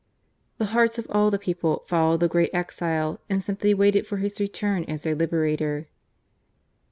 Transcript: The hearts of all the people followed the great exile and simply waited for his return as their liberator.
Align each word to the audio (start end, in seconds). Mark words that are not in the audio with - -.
The 0.57 0.65
hearts 0.73 0.97
of 0.97 1.05
all 1.11 1.29
the 1.29 1.37
people 1.37 1.83
followed 1.85 2.21
the 2.21 2.27
great 2.27 2.49
exile 2.53 3.19
and 3.29 3.43
simply 3.43 3.75
waited 3.75 4.07
for 4.07 4.17
his 4.17 4.39
return 4.39 4.83
as 4.85 5.03
their 5.03 5.13
liberator. 5.13 5.89